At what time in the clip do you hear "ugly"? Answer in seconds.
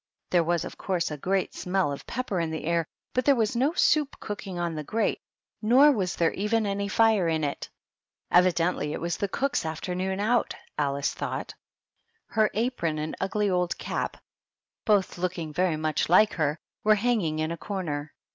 13.19-13.47